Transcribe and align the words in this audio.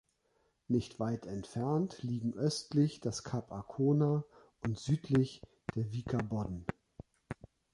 Nicht 0.67 0.99
weit 0.99 1.27
entfernt 1.27 2.01
liegen 2.01 2.33
östlich 2.33 3.01
das 3.01 3.23
Kap 3.23 3.51
Arkona 3.51 4.25
und 4.61 4.79
südlich 4.79 5.43
der 5.75 5.91
Wieker 5.91 6.17
Bodden. 6.23 6.65